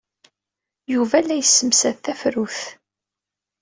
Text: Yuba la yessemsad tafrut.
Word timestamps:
Yuba 0.93 1.17
la 1.25 1.35
yessemsad 1.37 1.97
tafrut. 1.99 2.59